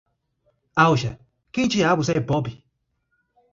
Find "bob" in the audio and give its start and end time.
2.19-2.59